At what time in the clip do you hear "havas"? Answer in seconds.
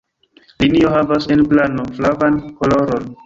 0.95-1.29